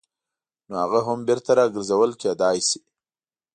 نو 0.67 0.73
هغه 0.83 0.99
هم 1.07 1.19
بېرته 1.27 1.51
راګرځول 1.59 2.11
کېدای 2.21 2.57
شي. 2.67 2.79